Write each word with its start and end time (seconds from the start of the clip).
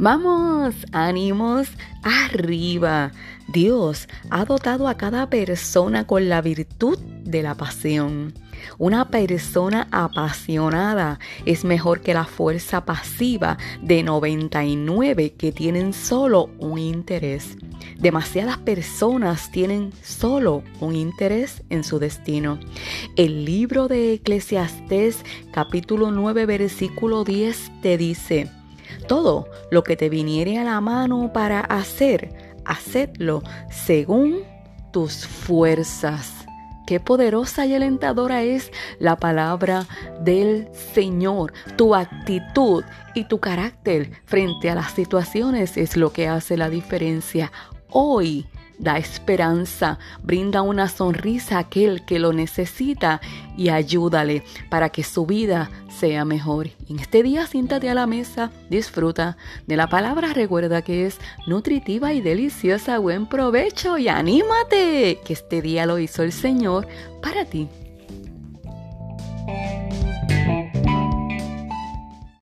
Vamos, 0.00 0.76
ánimos 0.92 1.70
arriba. 2.04 3.10
Dios 3.48 4.08
ha 4.30 4.44
dotado 4.44 4.86
a 4.86 4.96
cada 4.96 5.28
persona 5.28 6.06
con 6.06 6.28
la 6.28 6.40
virtud 6.40 7.00
de 7.24 7.42
la 7.42 7.56
pasión. 7.56 8.32
Una 8.78 9.10
persona 9.10 9.88
apasionada 9.90 11.18
es 11.46 11.64
mejor 11.64 12.00
que 12.00 12.14
la 12.14 12.26
fuerza 12.26 12.84
pasiva 12.84 13.58
de 13.82 14.04
99 14.04 15.32
que 15.32 15.50
tienen 15.50 15.92
solo 15.92 16.50
un 16.60 16.78
interés. 16.78 17.56
Demasiadas 17.98 18.58
personas 18.58 19.50
tienen 19.50 19.92
solo 20.04 20.62
un 20.78 20.94
interés 20.94 21.64
en 21.70 21.82
su 21.82 21.98
destino. 21.98 22.60
El 23.16 23.44
libro 23.44 23.88
de 23.88 24.12
Eclesiastés 24.12 25.24
capítulo 25.50 26.12
9 26.12 26.46
versículo 26.46 27.24
10 27.24 27.72
te 27.82 27.98
dice, 27.98 28.48
todo 29.08 29.48
lo 29.72 29.82
que 29.82 29.96
te 29.96 30.08
viniere 30.08 30.58
a 30.58 30.64
la 30.64 30.80
mano 30.80 31.32
para 31.32 31.60
hacer, 31.60 32.54
hacedlo 32.64 33.42
según 33.70 34.44
tus 34.92 35.26
fuerzas. 35.26 36.46
Qué 36.86 37.00
poderosa 37.00 37.66
y 37.66 37.74
alentadora 37.74 38.42
es 38.42 38.70
la 38.98 39.16
palabra 39.16 39.86
del 40.20 40.68
Señor. 40.94 41.52
Tu 41.76 41.94
actitud 41.94 42.84
y 43.14 43.24
tu 43.24 43.40
carácter 43.40 44.12
frente 44.24 44.70
a 44.70 44.74
las 44.74 44.92
situaciones 44.92 45.76
es 45.76 45.96
lo 45.96 46.12
que 46.12 46.28
hace 46.28 46.56
la 46.56 46.70
diferencia. 46.70 47.52
Hoy 47.90 48.46
da 48.78 48.98
esperanza, 48.98 49.98
brinda 50.22 50.62
una 50.62 50.88
sonrisa 50.88 51.56
a 51.56 51.60
aquel 51.60 52.04
que 52.04 52.18
lo 52.18 52.32
necesita 52.32 53.20
y 53.56 53.70
ayúdale 53.70 54.44
para 54.68 54.90
que 54.90 55.02
su 55.02 55.26
vida 55.26 55.70
sea 55.88 56.24
mejor. 56.24 56.68
En 56.88 56.98
este 57.00 57.22
día 57.22 57.46
siéntate 57.46 57.90
a 57.90 57.94
la 57.94 58.06
mesa, 58.06 58.50
disfruta 58.70 59.36
de 59.66 59.76
la 59.76 59.88
palabra, 59.88 60.32
recuerda 60.32 60.82
que 60.82 61.06
es 61.06 61.18
nutritiva 61.46 62.12
y 62.12 62.20
deliciosa, 62.20 62.98
buen 62.98 63.26
provecho 63.26 63.98
y 63.98 64.08
anímate, 64.08 65.20
que 65.24 65.32
este 65.32 65.60
día 65.60 65.86
lo 65.86 65.98
hizo 65.98 66.22
el 66.22 66.32
Señor 66.32 66.86
para 67.20 67.44
ti. 67.44 67.68